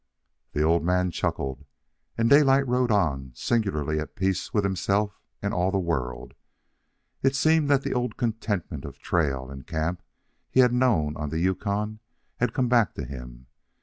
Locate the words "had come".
12.37-12.67